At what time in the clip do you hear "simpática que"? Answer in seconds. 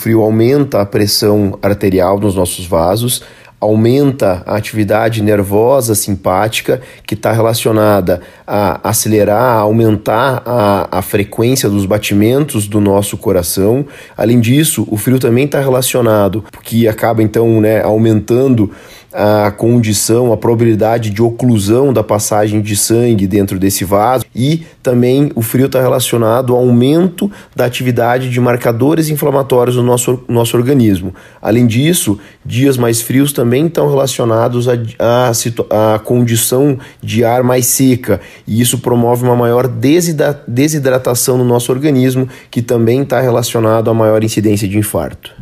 5.94-7.14